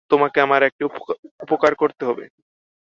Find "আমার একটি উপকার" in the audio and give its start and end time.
0.41-1.73